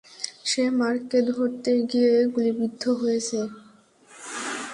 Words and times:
সে 0.45 0.63
মার্ককে 0.79 1.19
ধরতে 1.29 1.71
গিয়ে 1.91 2.13
গুলিবিদ্ধ 2.33 2.83
হয়ছে। 3.01 3.39